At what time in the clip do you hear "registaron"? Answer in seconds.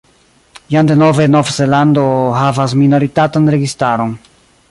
3.57-4.17